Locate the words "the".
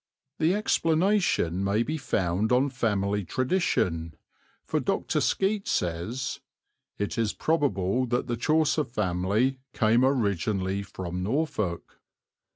0.39-0.55, 8.25-8.35